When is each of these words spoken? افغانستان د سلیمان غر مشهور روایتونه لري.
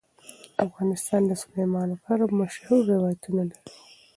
افغانستان 0.65 1.21
د 1.27 1.31
سلیمان 1.43 1.89
غر 2.03 2.21
مشهور 2.39 2.81
روایتونه 2.93 3.41
لري. 3.51 3.67